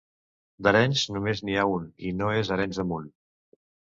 [0.67, 3.07] D'Arenys només n'hi ha un i no és Arenys de Munt.